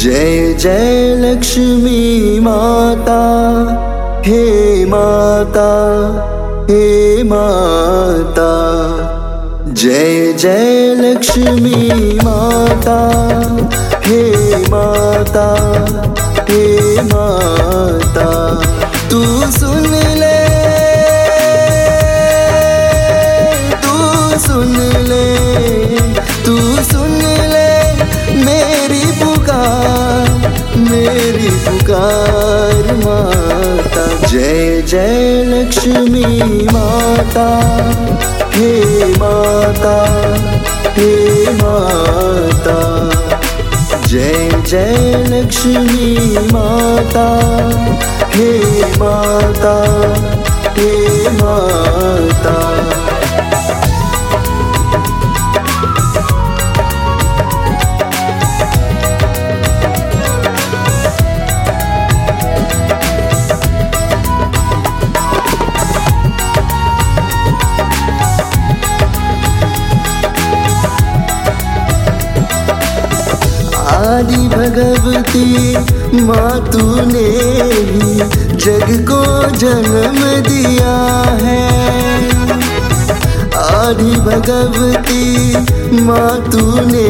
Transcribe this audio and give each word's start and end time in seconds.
जय 0.00 0.54
जय 0.54 1.14
लक्ष्मी 1.18 2.40
माता, 2.40 3.20
हे 4.26 4.84
माता 4.84 5.68
हे 6.70 7.22
माता। 7.22 8.48
जय 9.68 10.32
जय 10.32 10.94
लक्ष्मी 10.94 12.18
माता, 12.24 12.98
हे 14.06 14.56
माता 14.66 15.46
हे 16.50 17.02
माता। 17.02 18.28
तू 19.10 19.22
सुन 19.50 19.99
जय 34.40 34.82
जय 34.82 35.42
लक्ष्मी 35.44 36.64
माता, 36.72 37.48
हे 38.54 39.04
माता 39.14 39.96
हे 40.96 41.10
माता। 41.52 42.76
जय 44.06 44.48
जय 44.66 45.24
लक्ष्मी 45.28 46.38
माता, 46.52 47.26
हे 48.34 48.50
माता 49.00 49.74
हे 50.78 50.92
माता। 51.42 52.56
आदि 74.00 74.48
भगवती 74.48 75.76
माँ 76.20 76.70
तूने 76.72 77.28
ही 77.90 78.14
जग 78.56 79.08
को 79.10 79.22
जन्म 79.56 80.18
दिया 80.48 80.94
है। 81.42 81.64
आदि 83.56 84.12
भगवती 84.20 85.52
माँ 86.00 86.50
तूने 86.50 87.08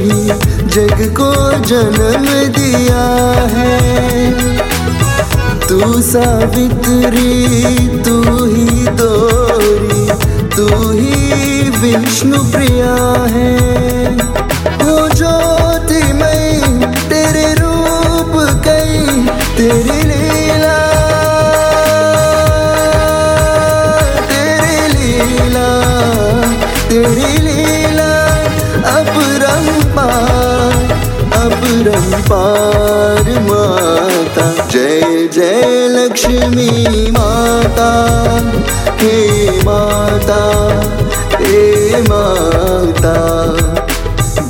ही 0.00 0.28
जग 0.66 1.14
को 1.20 1.32
जन्म 1.64 2.26
दिया 2.58 3.04
है। 3.48 4.30
तू 5.68 6.02
सावित्री, 6.02 7.44
तू 7.98 8.44
ही 8.44 8.86
दोरी 8.86 10.06
तू 10.56 10.90
ही 10.90 11.70
विष्णु 11.70 12.38
प्रिया 12.52 12.94
है 13.28 13.80
हो। 14.14 14.39
जय 34.42 35.28
जय 35.32 35.88
लक्ष्मी 35.90 37.10
माता 37.10 37.90
हे 39.00 39.50
माता 39.64 40.40
हे 41.40 42.00
माता। 42.08 43.14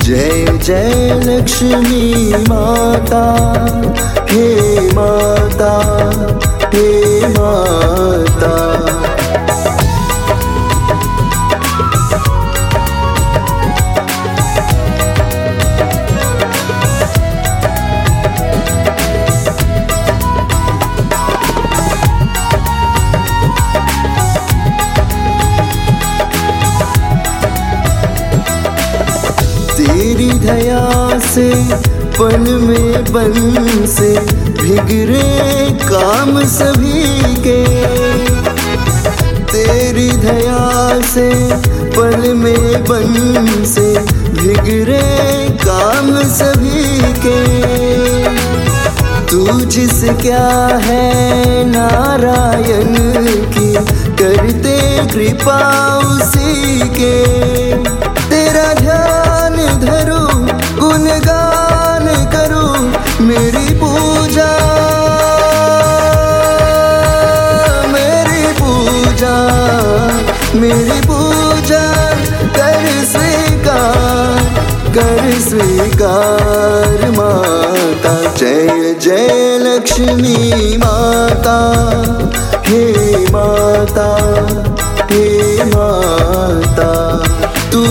जय 0.05 0.59
जय 0.63 1.21
लक्ष्मी 1.25 2.33
माता 2.49 3.25
हे 4.31 4.81
माता 4.95 5.20
में 33.39 33.55
बन 33.55 33.87
से 33.87 34.19
भिगरे 34.63 35.71
काम 35.71 36.45
सभी 36.45 37.35
के। 37.35 37.65
तेरी 39.45 40.11
दया 40.11 41.01
से 41.01 41.31
पल 41.97 42.35
में 42.35 42.85
बन 42.85 43.65
से 43.65 43.99
भिगरे 44.31 45.49
काम 45.51 46.23
सभी 46.23 47.13
के। 47.13 47.61
तू 49.27 49.61
जिस 49.61 50.05
क्या 50.05 50.81
है 50.83 51.65
नारायण 51.71 52.95
की, 53.27 53.75
करते 54.17 54.81
कृपा 55.13 55.99
उसी 55.99 56.81
के। 56.81 57.31
मेरी 70.61 71.01
पूजा 71.01 71.85
कर 72.57 72.87
स्वीकार 73.11 74.49
कर 74.97 75.31
स्वीकार 75.41 77.11
माता। 77.11 78.13
जय 78.35 78.95
जय 79.03 79.59
लक्ष्मी 79.63 80.77
माता, 80.77 81.57
हे 82.69 82.85
माता 83.33 84.09
हे 85.13 85.25
माता। 85.65 86.91
तू 87.73 87.83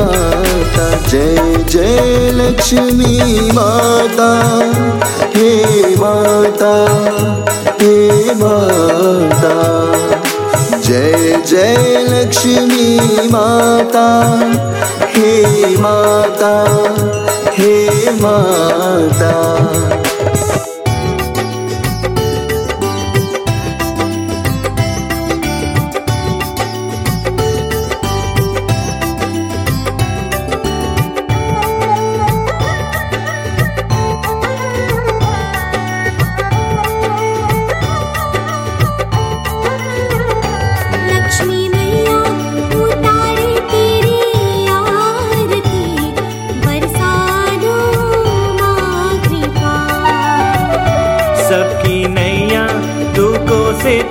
माता। 0.00 0.88
जय 1.08 1.64
जय 1.68 2.30
लक्ष्मी 2.34 3.40
माता, 3.52 4.30
हे 5.34 5.54
माता 5.96 6.74
हे 7.80 8.34
माता। 8.34 9.54
जय 10.78 11.42
जय 11.46 11.98
लक्ष्मी 12.08 12.98
माता, 13.30 14.06
हे 15.06 15.66
माता 15.76 16.52
हे 17.58 18.10
माता। 18.20 19.32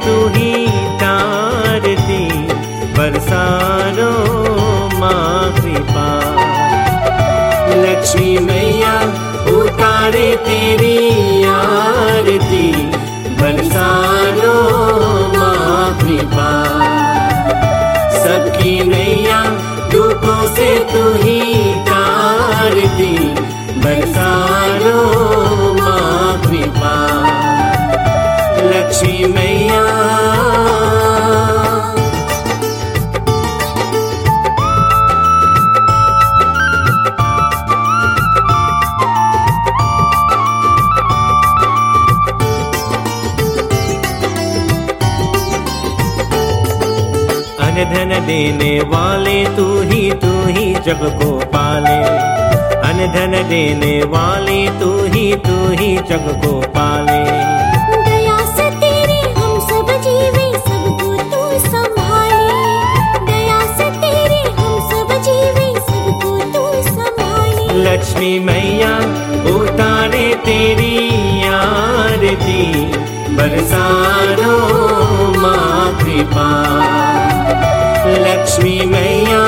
तू 0.05 0.15
ही 0.35 0.67
तार 1.01 1.87
दी 2.07 2.25
बरसारो 2.97 4.11
माँ 4.99 5.51
कृपा 5.59 6.07
लक्ष्मी 7.83 8.37
मैया 8.47 8.93
उतारे 9.57 10.35
तेरी 10.45 11.43
आरती, 11.49 12.67
बरसानो 13.41 14.53
माँ 15.37 15.99
कृपा 16.01 16.49
सबकी 18.23 18.75
मैया 18.89 19.43
दुखों 19.91 20.41
से 20.55 20.69
तू 20.91 21.03
ही 21.23 21.41
तार 21.89 22.75
दी 22.97 23.15
बरसारो 23.85 24.97
माँ 25.79 26.41
कृपा 26.47 26.95
लक्ष्मी 28.71 29.23
मैया 29.33 29.58
अन 47.79 47.85
धन 47.85 48.09
देने 48.27 48.71
वाले 48.91 49.33
तू 49.57 49.65
ही 49.81 50.11
तू 50.11 50.31
ही 50.47 50.73
जग 50.85 51.03
को 51.19 51.29
पाले। 51.45 51.99
अन 52.87 52.97
धन 53.13 53.35
देने 53.49 53.91
वाले 54.03 54.57
तू 54.79 54.89
ही 55.13 55.23
तू 55.45 55.55
ही 55.71 55.91
जग 56.09 56.25
को 56.43 56.51
पाले। 56.73 57.19
दया 58.07 58.37
से 58.55 58.69
तेरी 58.81 59.19
हम 59.37 59.53
सब 59.69 59.91
जीवे 60.03 60.47
सबको 60.57 61.11
तू 61.31 61.41
संभाले। 61.67 62.59
दया 63.31 63.59
से 63.77 63.89
तेरी 64.01 64.41
हम 64.59 64.75
सब 64.91 65.15
जीवे 65.27 65.69
सबको 65.79 66.37
तू 66.55 66.65
संभाले। 66.89 67.81
लक्ष्मी 67.83 68.37
मैया 68.39 68.95
उतारे 69.55 70.27
तेरी 70.45 70.97
आरती। 71.53 72.61
बरसारो 73.39 74.38
माँ 75.41 75.99
कृपा 75.99 76.49
लक्ष्मी 78.25 78.79
मैया। 78.91 79.43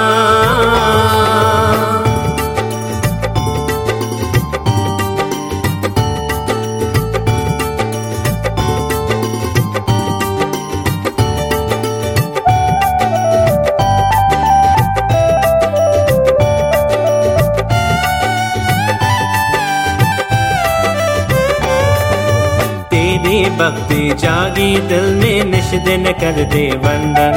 भक्ति 23.72 24.14
जागी 24.20 24.70
दिल 24.88 25.06
में 25.16 25.44
निश 25.44 25.70
दिन 25.84 26.04
कर 26.14 26.38
दे 26.44 26.64
वंदन। 26.78 27.36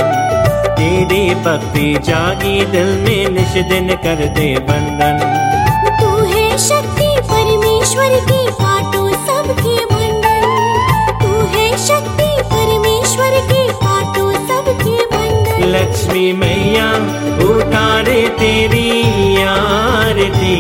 तेरी 0.79 1.35
भक्ति 1.35 1.87
जागी 2.05 2.65
दिल 2.65 2.89
में 2.99 3.31
निश 3.31 3.53
दिन 3.69 3.89
कर 3.97 4.25
दे 4.29 4.49
वंदन। 4.69 5.21
तू 6.01 6.09
है 6.25 6.47
शक्ति 6.59 7.07
परमेश्वर 7.31 8.17
की 8.31 8.41
सबके 9.27 9.77
तू 11.23 11.31
है 11.55 11.69
शक्ति 11.79 12.31
परमेश्वर 12.55 13.39
की 13.53 13.63
सबके 14.49 14.97
लक्ष्मी 15.69 16.33
मैया 16.33 16.91
उतारे 17.47 18.21
तेरी 18.39 18.91
आरती। 19.45 20.57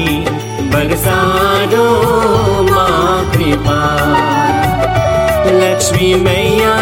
बरसारो 0.74 1.88
माँ 2.62 3.30
कृपा। 3.32 3.82
लक्ष्मी 5.54 6.14
मैया। 6.14 6.74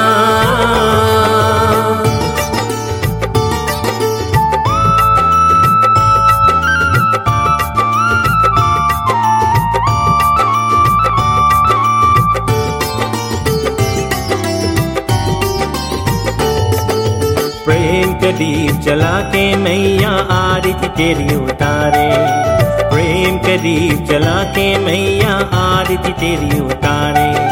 प्रेम 17.66 18.12
का 18.14 18.30
दीप 18.30 18.80
जला 18.80 19.20
के 19.20 19.56
मैया 19.56 20.10
आरती 20.30 20.88
तेरी 20.88 21.34
उतारे। 21.36 22.08
प्रेम 22.90 23.38
का 23.38 23.56
दीप 23.56 24.04
जला 24.10 24.42
के 24.42 24.78
मैया 24.78 25.34
आरती 25.60 26.12
तेरी 26.12 26.60
उतारे। 26.60 27.51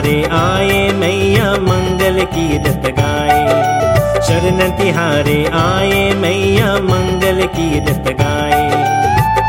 तिहारे 0.00 0.22
आए 0.32 0.76
मैया 0.98 1.48
मंगल 1.60 2.20
की 2.32 2.44
रत 2.58 2.84
गाए। 2.98 3.40
शरण 4.26 4.58
तिहारे 4.78 5.36
आए 5.54 5.98
मैया 6.20 6.72
मंगल 6.82 7.44
की 7.56 7.68
रत 7.80 8.08
गाए। 8.20 8.62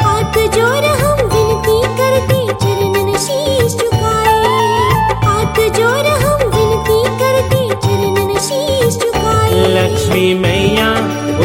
हाथ 0.02 0.36
जोड़ 0.56 0.90
हम 1.02 1.22
विनती 1.34 1.78
करते 2.00 2.40
चरणन 2.64 3.14
शीश 3.18 3.78
झुकाए 3.78 4.44
हाथ 5.24 5.62
जोड़ 5.78 6.08
हम 6.24 6.44
विनती 6.56 7.00
करते 7.22 7.64
चरणन 7.86 8.38
शीश 8.50 8.98
झुकाए 8.98 9.64
लक्ष्मी 9.78 10.34
मैया 10.42 10.92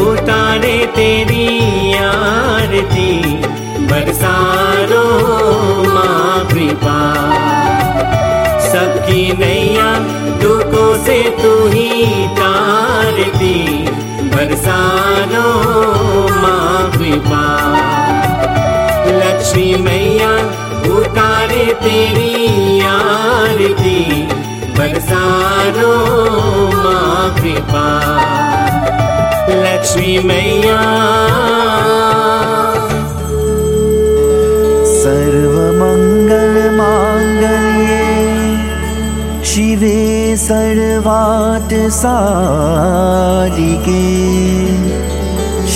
उतारे 0.02 0.76
तेरी 0.96 1.46
आरती। 2.02 3.12
बरसारो 3.86 5.04
माँ 5.94 6.48
कृपा। 6.48 6.98
सबकी 8.76 9.32
नैया 9.32 9.86
दुखों 10.40 11.04
से 11.04 11.22
तू 11.30 11.52
ही 11.66 11.90
तार 12.38 13.12
तारती। 13.16 13.54
बरसारो 14.28 15.48
माँ 16.30 16.90
कृपा 16.90 17.44
लक्ष्मी 19.06 19.74
मैया 19.74 20.30
उतारे 20.96 21.64
तेरी 21.82 22.80
आरती। 22.80 24.22
बरसारो 24.78 25.94
माँ 26.76 27.34
कृपा 27.40 27.88
लक्ष्मी 29.50 30.18
मैया 30.18 30.80
सर्वात् 40.46 41.72
सारिके 41.92 44.02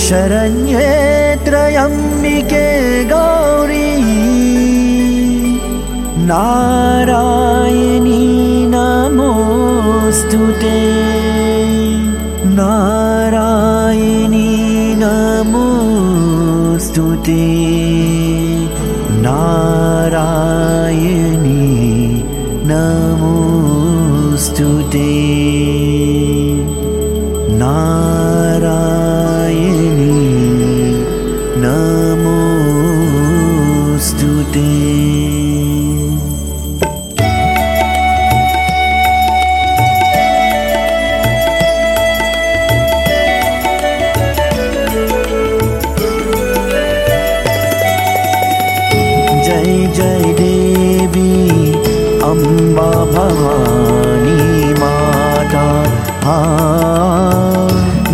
शरण्ये 0.01 0.91
त्र्यम्बिके 1.45 2.67
गौरी 3.11 3.89
नारायणी 6.29 8.23
नमोऽस्तु 8.75 10.41
ते 10.61 10.79
नारायणी 12.59 14.47
नमोऽस्तु 15.03 17.05
ते 17.27 17.80
today. 24.61 25.30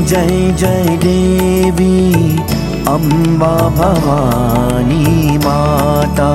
जय 0.06 0.56
जय 0.60 0.98
देवी 1.04 2.38
अम्बा 2.88 3.70
भवानी 3.70 5.38
माता। 5.38 6.30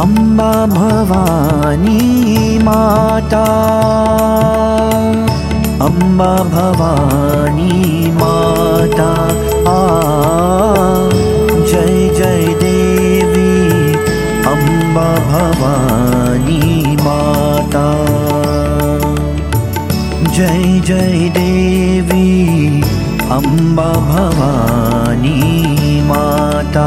अम्बा 0.00 0.66
भवानी 0.66 2.58
माता। 2.58 3.44
अम्बा 5.86 6.34
भवानी 6.36 8.10
माता। 8.12 9.12
आ 9.70 9.88
जय 11.70 12.08
जय 12.18 12.54
देवी 12.54 13.94
अम्बा 14.44 15.14
भवानी 15.14 15.55
जय 20.36 20.80
जय 20.86 21.28
देवी, 21.36 22.80
अम्बा 23.32 23.86
भवानी 24.08 25.38
माता। 26.02 26.84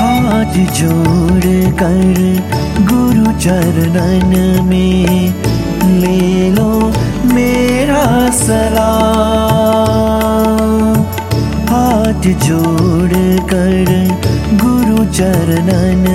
हाथ 0.00 0.54
जोड़ 0.78 1.46
कर 1.80 2.18
गुरु 2.90 3.32
चरणन 3.38 4.32
में 4.68 5.32
ले 6.00 6.50
लो 6.50 6.70
मेरा 7.34 8.04
सलाम। 8.42 9.25
जोड़ 12.46 13.18
कर 13.50 13.88
गुरु 14.62 15.04
चरणन 15.18 16.05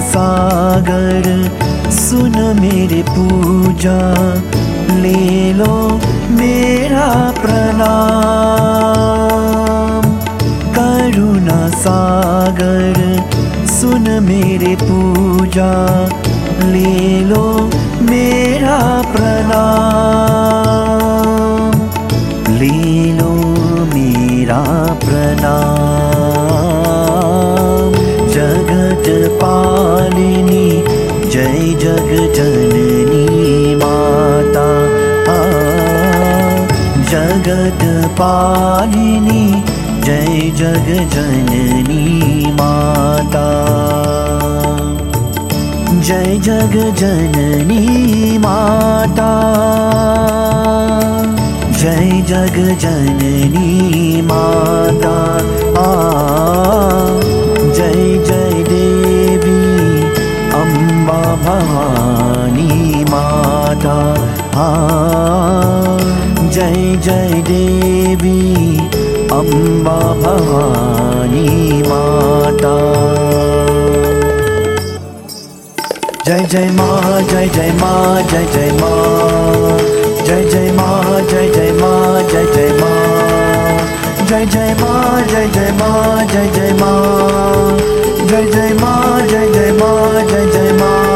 सागर 0.00 1.26
सुन 1.90 2.36
मेरे 2.60 3.02
पूजा 3.08 3.98
ले 5.02 5.52
लो 5.52 5.76
मेरा 6.30 7.06
प्रणाम। 7.40 8.04
करुणा 10.78 11.60
सागर 11.84 12.96
सुन 13.70 14.06
मेरे 14.22 14.74
पूजा 14.82 15.72
ले 16.72 17.23
पालिनी। 38.20 39.64
जय 40.02 40.50
जग 40.50 40.86
जननी 41.14 42.52
माता। 42.52 43.46
जय 46.00 46.38
जग 46.38 46.94
जननी 46.98 48.38
माता। 48.38 49.30
जय 51.78 52.22
जग 52.28 52.78
जननी 52.78 54.22
माता। 54.22 55.14
आ 55.80 55.94
जय 57.72 58.24
जय 58.28 58.62
देवी 58.62 60.02
अम्बा 60.50 61.22
माता। 63.10 63.98
आ 64.60 64.70
जय 66.48 66.96
जय 66.96 67.42
देवी 67.48 67.93
अम्बा 69.36 69.96
भवानी 70.22 71.48
माता 71.88 72.74
जय 76.26 76.44
जय 76.52 76.68
माँ 76.76 77.22
जय 77.30 77.48
जय 77.56 77.72
माँ 77.80 78.22
जय 78.30 78.44
जय 78.54 78.70
माँ 78.80 80.22
जय 80.26 80.44
जय 80.50 80.70
माँ 80.76 81.20
जय 81.30 81.48
जय 81.54 81.72
माँ 81.80 82.22
जय 82.30 82.46
जय 82.54 82.70
माँ 82.78 83.42
जय 84.30 84.78
जय 84.84 84.92
माँ 84.92 85.26
जय 85.32 85.48
जय 85.56 85.72
माँ 85.80 86.24
जय 86.28 86.48
जय 86.54 86.72
माँ 86.80 88.22
जय 88.28 88.46
जय 88.54 88.72
माँ 88.80 89.26
जय 89.26 89.52
जय 89.54 89.72
माँ 89.80 90.22
जय 90.30 90.46
जय 90.54 90.72
माँ 90.80 91.06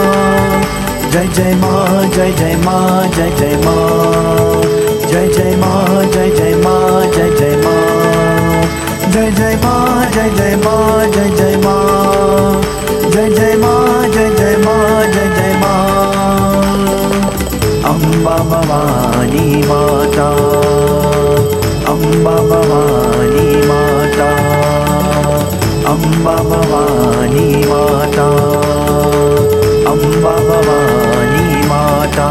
जय 1.12 1.26
जय 1.37 1.55
माँ 1.62 2.11
जय 2.17 2.33
जय 2.38 2.57
माँ 2.67 3.09
जय 3.17 3.31
जय 3.38 3.57
माँ 3.64 4.48
जय 5.18 5.28
जय 5.28 5.56
माँ 5.56 6.04
जय 6.14 6.28
जय 6.30 6.54
माँ 6.64 7.06
जय 7.12 7.30
जय 7.38 7.56
माँ। 7.62 8.62
जय 9.12 9.30
जय 9.38 9.56
माँ 9.64 10.10
जय 10.10 10.28
जय 10.37 10.54
माँ 10.56 11.06
जय 11.10 11.28
जय 11.37 11.56
माँ। 11.64 12.62
जय 13.10 13.28
जय 13.30 13.56
माँ 13.56 14.08
जय 14.12 14.28
जय 14.38 14.56
माँ 14.64 15.02
जय 15.12 15.26
जय 15.37 15.54
माँ। 15.60 15.75
अम्बा 17.90 18.37
भवानी 18.50 19.62
माता। 19.66 20.28
अम्बा 21.92 22.37
भवानी 22.50 23.48
माता। 23.66 24.30
अम्बा 25.92 26.37
भवानी 26.50 27.48
माता। 27.66 28.28
अम्बा 29.90 30.37
भवानी 30.48 31.66
माता 31.68 32.28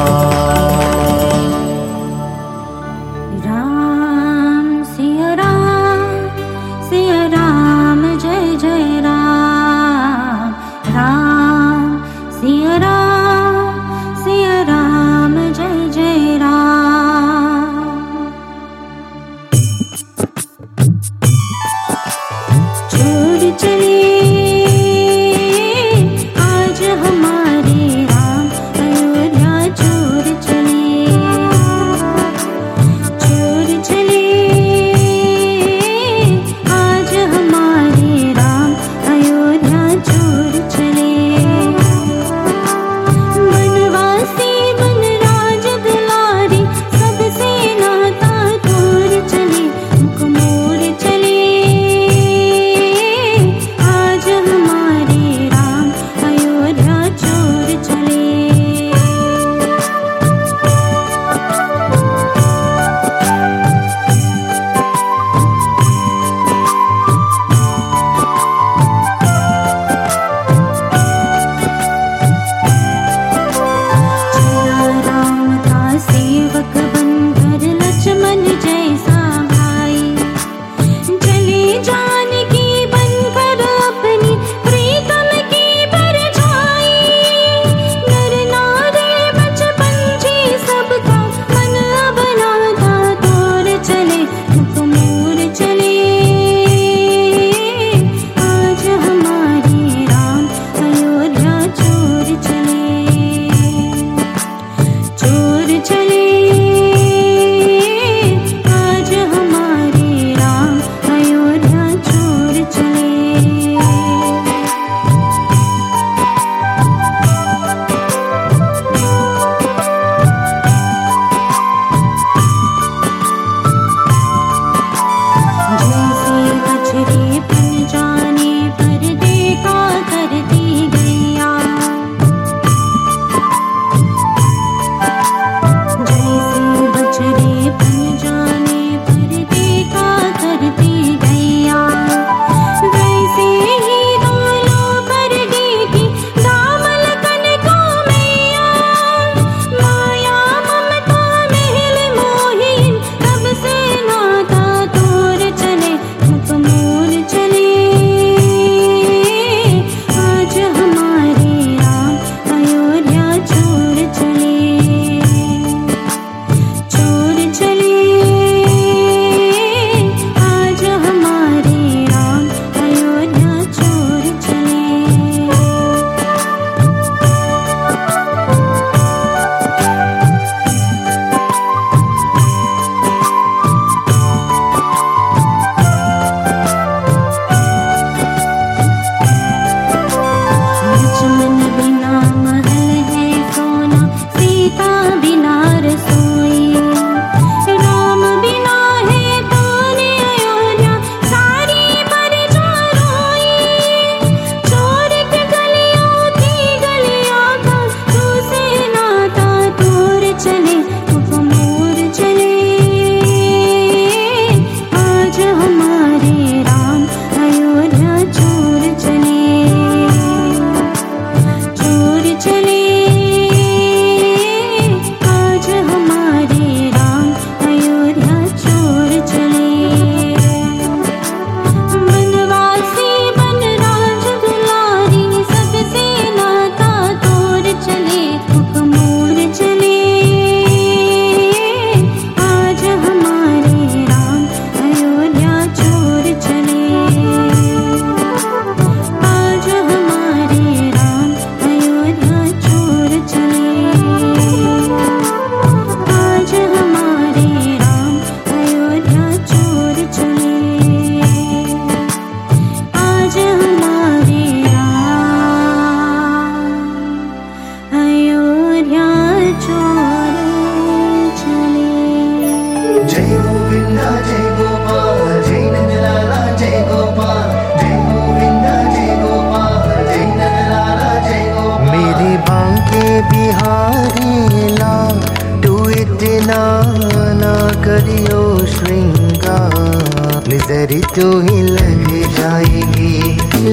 करियो 287.97 288.41
श्रृंगार 288.67 290.43
नज़र 290.49 290.91
तो 291.15 291.29
ही 291.39 291.61
लग 291.63 292.03
जाएगी, 292.33 293.13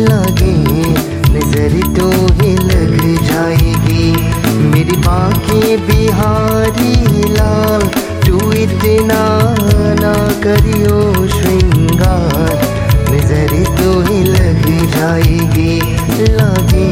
लगे। 0.05 0.53
नज़र 1.35 1.75
तो 1.97 2.07
ही 2.39 2.53
लग 2.61 2.95
जाएगी। 3.27 4.07
मेरी 4.71 4.97
बाकी 5.07 5.77
बिहारी 5.89 6.95
लाल, 7.33 7.83
तू 8.27 8.41
इतना 8.63 9.21
ना 10.01 10.15
करियो 10.45 10.99
श्रृंगार 11.29 12.57
नज़र 13.11 13.53
तो 13.77 13.91
ही 14.09 14.23
लग 14.25 14.65
जाएगी, 14.97 15.77
लगे। 16.33 16.89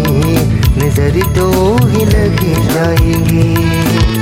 नज़र 0.84 1.20
तो 1.38 1.50
ही 1.86 2.04
लग 2.04 2.44
जाएगी। 2.74 4.21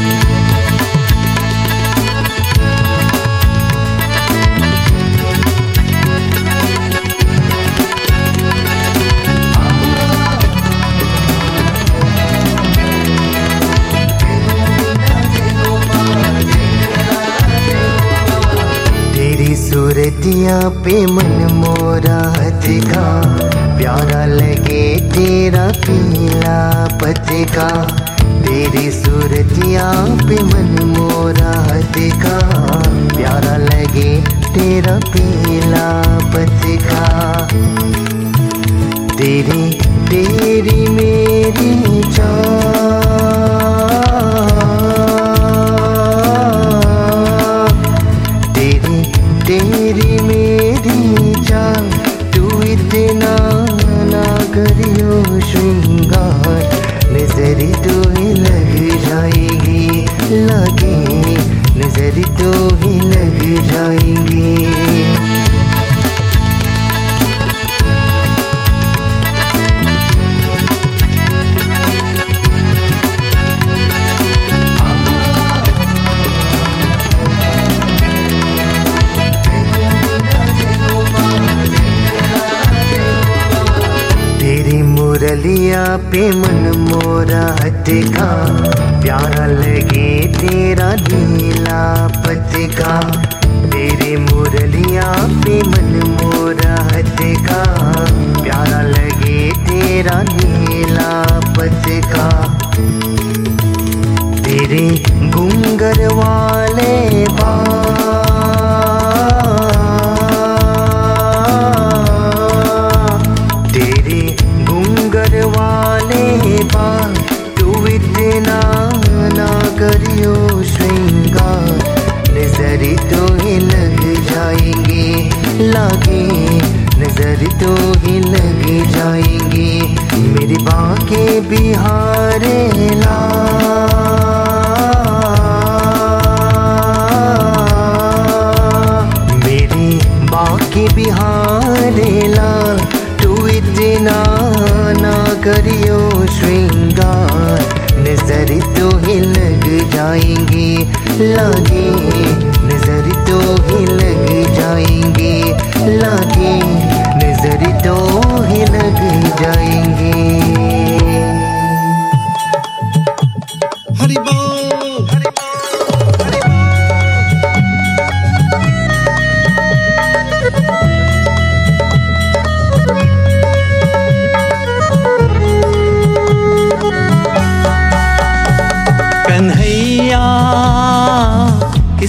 पे 20.61 20.94
मन 21.07 21.53
मोरा 21.55 22.18
हथका 22.33 23.05
प्यारा 23.79 24.25
लगे 24.27 24.83
तेरा 25.12 25.66
पीला 25.87 26.59
पतका 27.03 27.68
तेरी 28.44 28.90
सूरतिया 28.90 29.87
पे 30.29 30.42
मन 30.42 30.85
मोरा 30.90 31.53
हथका 31.68 32.37
प्यारा 33.16 33.57
लगे 33.64 34.11
तेरा 34.55 34.99
पीला 35.09 35.87
पतका 36.35 37.05
तेरी 39.16 39.62
तेरी 40.11 40.88
मेरी 40.90 41.39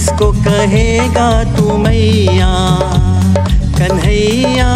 किसको 0.02 0.32
कहेगा 0.32 1.44
तू 1.44 1.76
मैया? 1.76 2.78
कन्हैया। 3.78 4.70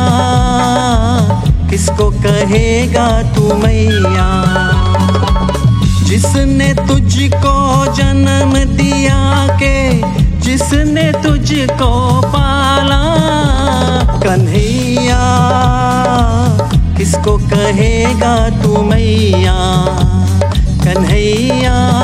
किसको 1.70 2.10
कहेगा 2.10 3.22
तू 3.22 3.54
मैया? 3.54 4.44
जिसने 6.04 6.74
तुझको 6.74 7.86
जन्म 7.92 8.76
दिया 8.76 9.46
के, 9.62 10.02
जिसने 10.40 11.12
तुझको 11.12 12.22
पाला। 12.26 13.02
कन्हैया, 14.20 15.22
किसको 16.98 17.38
कहेगा 17.38 18.62
तू 18.62 18.82
मैया? 18.82 19.84
कन्हैया 20.84 21.96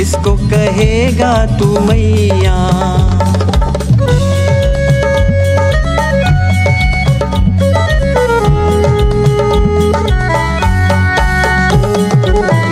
किसको 0.00 0.32
कहेगा 0.50 1.30
तू 1.58 1.66
मैया। 1.80 2.54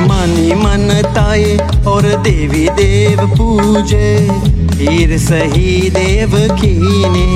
मानी 0.06 0.54
मनताए 0.54 1.56
और 1.86 2.02
देवी 2.22 2.68
देव 2.68 3.26
पूजे, 3.36 4.08
हीर 4.72 5.16
सही 5.18 5.90
देव 5.90 6.38
कीने। 6.54 7.26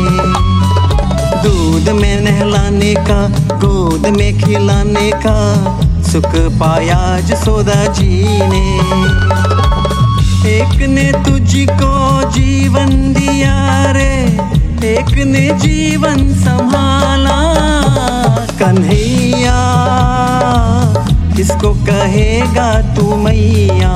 दूध 1.42 1.88
में 2.00 2.20
नहलाने 2.20 2.94
का, 2.94 3.26
गोद 3.59 4.07
में 4.16 4.38
खिलाने 4.38 5.11
का, 5.26 5.38
सुख 6.02 6.33
पाया 6.61 7.20
जसोदा 7.20 7.85
जी 7.92 8.24
ने 8.48 9.62
एक 10.46 10.88
ने 10.88 11.12
तुझको 11.12 12.31
जीवन 12.31 13.12
दिया 13.12 13.90
रे, 13.92 14.14
एक 14.88 15.11
ने 15.26 15.50
जीवन 15.59 16.35
संभाला। 16.35 17.37
कन्हैया, 18.59 19.59
किसको 21.37 21.70
कहेगा 21.87 22.94
तू 22.94 23.16
मैया? 23.16 23.94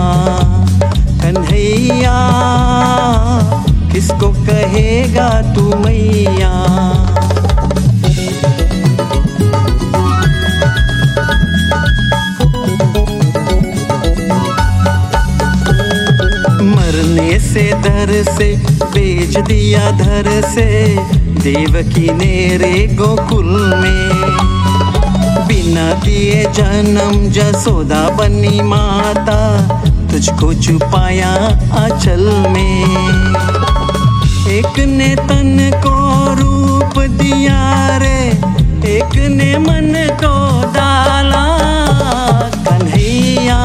कन्हैया, 1.22 2.16
किसको 3.92 4.28
कहेगा 4.28 5.28
तू 5.54 5.76
मैया? 5.76 6.52
से 17.56 17.72
दर 17.72 18.10
से, 18.22 18.46
बेच 18.84 19.36
दिया 19.36 19.90
धर 19.90 20.26
से, 20.42 20.66
देवकी 21.42 22.08
ने 22.14 22.56
रे 22.56 22.86
गोकुल 22.86 23.46
में। 23.76 24.10
बिना 25.46 25.92
दिए 25.92 26.44
जन्म 26.44 27.30
जसोदा 27.30 28.02
बनी 28.08 28.60
माता, 28.60 29.38
तुझको 30.12 30.52
छुपाया 30.54 31.32
आंचल 31.72 32.24
में। 32.48 32.84
एक 34.48 34.78
ने 34.78 35.14
तन 35.16 35.70
को 35.76 35.96
रूप 36.34 36.98
दिया 36.98 37.96
रे, 37.96 38.20
एक 38.98 39.16
ने 39.30 39.58
मन 39.58 39.92
को 40.24 40.36
डाला 40.72 41.46
कन्हैया। 42.68 43.56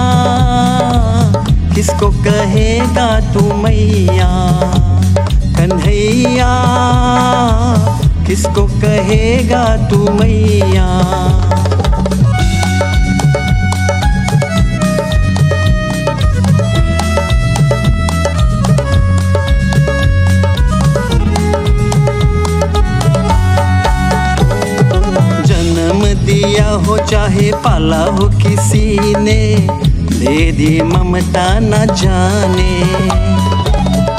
किसको 1.81 2.07
कहेगा 2.07 3.33
तू 3.33 3.41
मैया? 3.53 4.27
कन्हैया, 5.57 6.49
किसको 8.27 8.65
कहेगा 8.83 9.89
तू 9.89 9.97
मैया? 10.13 10.85
जन्म 25.45 26.25
दिया 26.25 26.69
हो 26.69 26.97
चाहे 26.97 27.51
पाला 27.51 28.03
हो 28.05 28.29
किसी 28.29 29.15
ने 29.15 29.41
दे 30.11 30.81
ममता 30.83 31.47
न 31.59 31.85
जाने। 31.95 32.71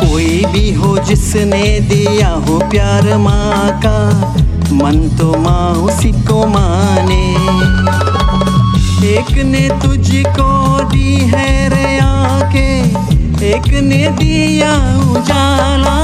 कोई 0.02 0.44
भी 0.44 0.72
हो 0.72 0.96
जिसने 0.98 1.80
दिया 1.80 2.28
हो 2.28 2.58
प्यार 2.70 3.16
माँ 3.18 3.80
का, 3.86 3.98
मन 4.72 4.98
तो 5.18 5.32
माँ 5.38 5.70
उसी 5.84 6.12
को 6.12 6.46
माने। 6.46 7.22
एक 9.08 9.32
ने 9.44 9.68
तुझको 9.82 10.50
दी 10.90 11.16
है 11.30 11.68
रे 11.68 11.98
आके 11.98 12.68
एक 13.46 13.66
ने 13.82 14.08
दिया 14.18 14.72
उजाला। 15.12 15.98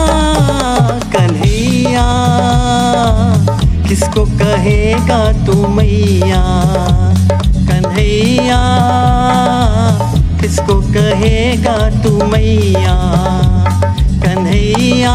कन्हैया 1.12 2.06
किसको 3.88 4.24
कहेगा 4.24 5.20
तू 5.46 5.66
मैया? 5.68 6.42
कन्हैया 7.98 8.58
किसको 10.40 10.74
कहेगा 10.94 11.76
तू 12.02 12.10
मैया? 12.32 12.94
कन्हैया 14.24 15.14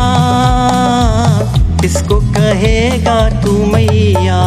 किसको 1.81 2.19
कहेगा 2.37 3.17
तू 3.43 3.53
मैया? 3.73 4.41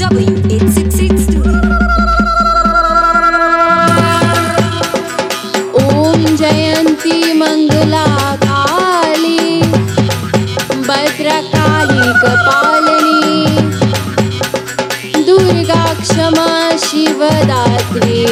W866 0.00 1.36
ॐ 5.82 6.24
जयन्ती 6.42 7.18
शिवदात्री 16.84 18.24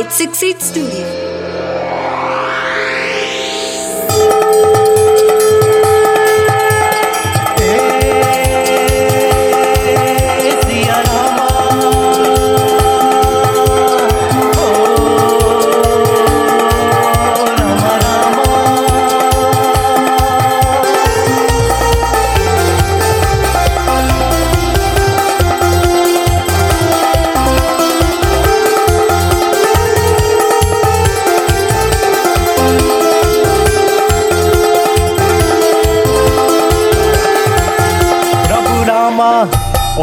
868 0.00 0.62
Studio. 0.62 1.29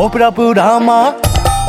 प्रभु 0.08 0.54
रामा 0.54 1.13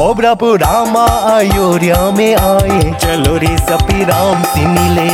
ओ 0.00 0.14
प्रभु 0.14 0.54
रामा 0.56 1.04
अयोध्या 1.04 2.10
में 2.10 2.36
आए। 2.36 2.92
चलो 2.92 3.36
रे 3.36 3.56
सपी 3.58 4.04
राम 4.04 4.42
से 4.42 4.66
मिले। 4.66 5.08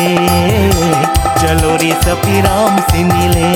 चलो 1.41 1.77
रे 1.77 1.93
सपी 2.03 2.41
राम 2.41 2.81
से 2.81 3.05
मिले। 3.05 3.53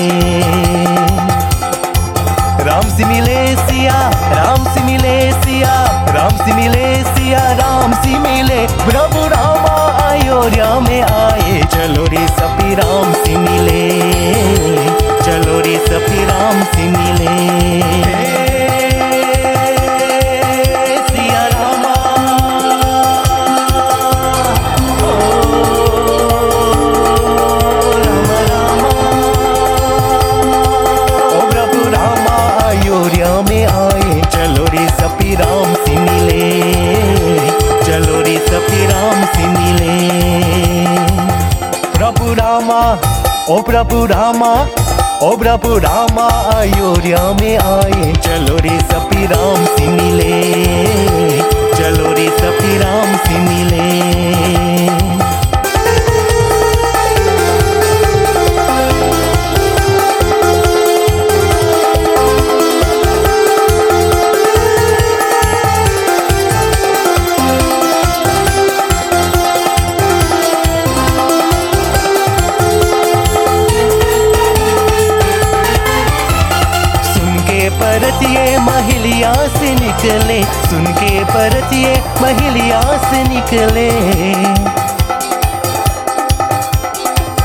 राम 2.65 2.97
से 2.97 3.05
मिले 3.05 3.55
सिया, 3.55 4.09
राम 4.09 4.73
से 4.73 4.83
मिले 4.83 5.31
सिया, 5.31 5.73
राम 6.09 6.45
से 6.45 6.53
मिले 6.53 7.03
सिया, 7.03 7.39
राम 7.39 7.93
से 7.93 8.19
मिले। 8.19 8.67
प्रभु 8.67 9.27
रामा 9.27 10.07
अयोध्या 10.07 10.79
में 10.79 11.01
आए। 11.01 11.61
चलो 11.63 12.05
रे 12.05 12.27
सपी 12.27 12.75
राम 12.75 13.13
से 13.13 13.37
मिले। 13.37 13.89
चलो 15.21 15.59
रे 15.59 15.77
सपी 15.77 16.25
राम 16.25 16.63
से 16.63 16.89
मिले। 16.89 18.58
प्रभु 45.39 45.77
रामा 45.77 46.27
आयो 46.57 46.93
में 47.33 47.57
आए। 47.57 48.13
चलो 48.13 48.57
रे 48.57 48.79
सपी 48.79 49.25
राम 49.25 49.65
से 49.65 49.87
मिले। 49.87 50.41
चलो 51.73 52.11
रे 52.13 52.27
सपी 52.29 52.77
राम 52.77 53.17
से 53.17 53.39
मिले। 53.39 54.78
परतिए, 81.39 82.03
महिलिया 82.21 82.81
से 82.81 83.23
निकले। 83.23 83.91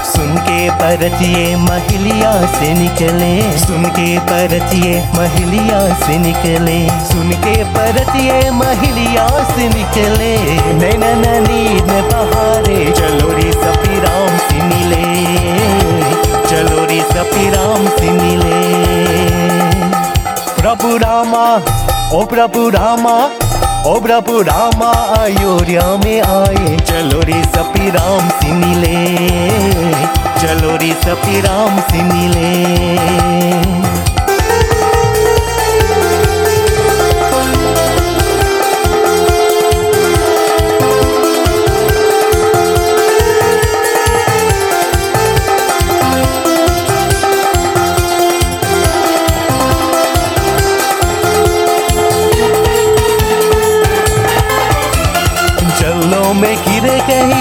सुन 0.05 0.37
के 0.37 0.71
परतिए, 0.71 1.57
महिलिया 1.57 2.47
से 2.47 2.75
निकले। 2.75 3.59
सुन 3.59 3.85
के 3.85 4.19
परतिए, 4.19 5.11
महिलिया 5.17 6.07
से 6.07 6.19
निकले। 6.19 6.89
सुन 6.89 7.31
के 7.31 7.65
परतिए, 7.65 8.51
महिलिया 8.51 9.29
से 9.29 9.69
निकले। 9.69 10.37
नैन 10.75 11.45
नींद 11.49 11.85
में 11.85 12.09
बहारे, 12.09 12.93
चलो 12.93 13.33
रे 13.33 13.53
सपी 13.53 14.01
राम 14.01 14.39
से 14.39 14.63
मिले। 14.63 15.05
चलो 16.47 16.85
रे 16.85 17.01
सपी 17.01 17.51
राम 17.51 17.89
से 17.89 18.11
मिले। 18.11 18.85
प्रभु 20.63 20.97
रामा, 20.97 21.57
ओ 22.17 22.25
प्रभु 22.25 22.69
रामा। 22.69 23.31
ओ 23.87 23.95
प्रभु 24.01 24.35
आयो 25.21 25.57
रिया 25.69 25.89
में 26.05 26.21
आए। 26.23 26.77
चलो 26.89 27.21
रे 27.21 27.43
सपी 27.45 27.91
राम 27.91 28.29
से 28.39 28.53
मिले। 28.53 28.95
चलो 30.41 30.77
रे 30.77 30.93
सपी 31.03 31.41
राम 31.41 31.81
से 31.81 32.03
मिले। 32.03 33.94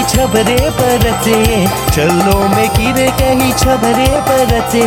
छबरे 0.08 0.56
परते 0.80 1.36
चलो 1.94 2.38
में 2.48 2.68
गिरे 2.76 3.06
कहीं 3.20 3.52
छबरे 3.52 4.08
परते 4.28 4.82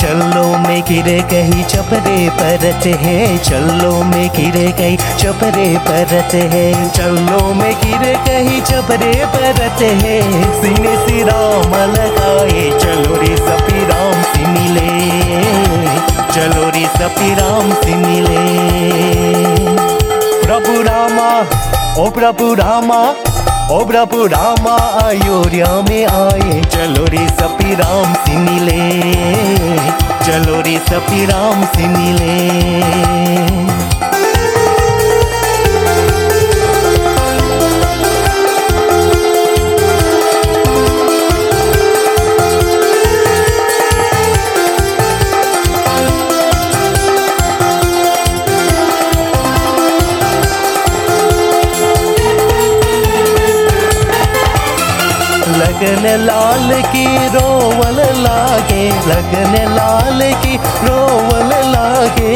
चलो 0.00 0.44
में 0.58 0.82
गिरे 0.88 1.18
कहीं 1.30 1.64
चपरे 1.64 2.28
परत 2.38 2.86
है 3.02 3.16
चलो 3.38 3.92
में 4.04 4.28
गिरे 4.36 4.70
कहीं 4.78 4.96
चपरे 5.18 5.66
परत 5.88 6.34
है 6.52 6.64
चलो 6.90 7.42
में 7.54 7.72
गिरे 7.82 8.14
कहीं 8.28 8.60
चपरे 8.70 9.12
परत 9.34 9.82
है 10.02 10.20
सीने 10.60 10.96
से 11.06 11.22
राम 11.30 11.74
लगाए, 11.94 12.70
चलो 12.80 13.20
रे 13.22 13.36
सपी 13.36 13.84
राम 13.90 14.22
से 14.32 14.46
मिले 14.54 14.88
चलो 16.34 16.68
रे 16.76 16.86
सपी 16.98 17.34
राम 17.34 17.72
से 17.82 17.96
मिले 18.06 19.89
प्रभु 20.50 20.80
रामा 20.82 21.26
ओ 22.02 22.04
प्रभु 22.14 22.46
रामा 22.60 22.96
ओ 23.74 23.76
प्रभु 23.90 24.24
रामा 24.32 24.72
अयोध्या 25.02 25.68
में 25.88 26.06
आए 26.06 26.60
चलो 26.74 27.04
रे 27.12 27.26
सपी 27.40 27.74
राम 27.80 28.14
से 28.24 28.36
मिले 28.46 28.80
चलो 30.26 30.60
रे 30.66 30.76
सपी 30.90 31.24
राम 31.26 31.64
से 31.76 31.86
मिले 31.96 33.59
लगन 55.80 56.06
लाल 56.20 56.70
की 56.84 57.04
रोवल 57.26 57.98
लागे, 58.16 58.82
लगन 59.06 59.54
लाल 59.74 60.20
की 60.42 60.56
रोवल 60.56 61.52
लागे। 61.66 62.34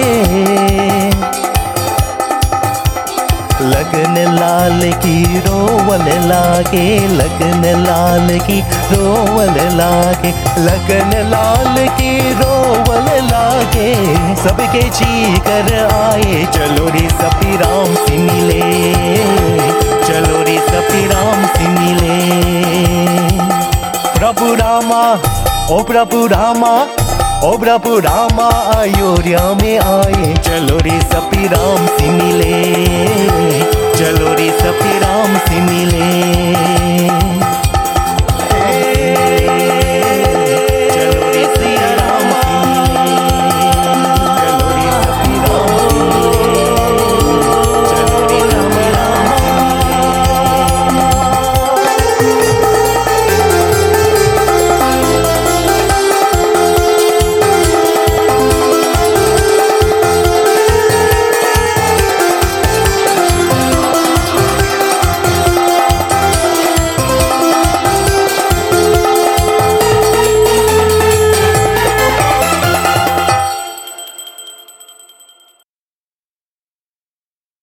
लगन 3.64 4.16
लाल 4.34 4.80
की 4.94 5.40
रोवल 5.40 6.06
लागे, 6.28 6.86
लगन 7.12 7.66
लाल 7.82 8.38
की 8.38 8.60
रोवल 8.92 9.60
लागे, 9.76 10.32
लगन 10.58 11.12
लाल 11.28 11.86
की 11.98 12.18
रोवल 12.40 13.10
लागे। 13.26 13.94
सबके 14.44 14.88
जी 14.90 15.34
कर 15.40 15.74
आए, 15.92 16.44
चलो 16.54 16.88
रे 16.88 17.08
सपी 17.10 17.56
राम 17.56 17.94
से 18.06 18.18
मिले 18.18 19.93
चलो 20.14 20.42
रे 20.42 20.58
सफी 20.58 21.06
राम 21.06 21.46
से 21.46 21.68
मिले। 21.68 22.18
प्रभु 24.18 24.54
रामा, 24.54 25.12
ओ 25.74 25.82
प्रभु 25.82 26.26
रामा, 26.26 26.86
ओ 27.48 27.58
प्रभु 27.58 27.98
रामा, 27.98 28.48
अयोध्या 28.76 29.54
में 29.62 29.78
आए। 29.78 30.34
चलो 30.34 30.78
रे 30.78 31.00
सफी 31.00 31.46
राम 31.46 31.86
से 31.86 32.10
मिले। 32.10 32.62
चलो 33.94 34.34
रे 34.34 34.50
सफी 34.50 34.98
राम 34.98 35.38
से 35.38 35.60
मिले। 35.60 37.53